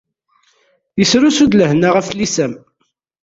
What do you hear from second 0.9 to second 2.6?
Isrusu-d lehna ɣef tlisa-m.